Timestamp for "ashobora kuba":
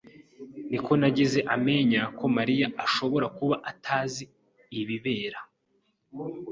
2.85-3.55